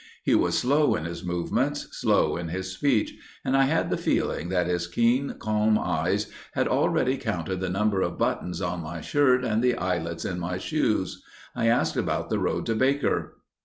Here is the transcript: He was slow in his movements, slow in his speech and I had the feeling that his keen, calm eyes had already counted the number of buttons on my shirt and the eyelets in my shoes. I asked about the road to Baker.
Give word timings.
He 0.23 0.33
was 0.33 0.57
slow 0.57 0.95
in 0.95 1.05
his 1.05 1.23
movements, 1.23 1.87
slow 1.91 2.35
in 2.35 2.47
his 2.47 2.71
speech 2.73 3.13
and 3.45 3.55
I 3.55 3.65
had 3.65 3.91
the 3.91 3.97
feeling 3.97 4.49
that 4.49 4.65
his 4.65 4.87
keen, 4.87 5.35
calm 5.37 5.77
eyes 5.77 6.25
had 6.53 6.67
already 6.67 7.17
counted 7.17 7.59
the 7.59 7.69
number 7.69 8.01
of 8.01 8.17
buttons 8.17 8.63
on 8.63 8.81
my 8.81 9.01
shirt 9.01 9.45
and 9.45 9.63
the 9.63 9.75
eyelets 9.75 10.25
in 10.25 10.39
my 10.39 10.57
shoes. 10.57 11.23
I 11.55 11.67
asked 11.67 11.97
about 11.97 12.31
the 12.31 12.39
road 12.39 12.65
to 12.65 12.73
Baker. 12.73 13.37